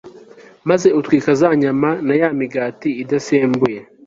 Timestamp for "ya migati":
2.21-2.89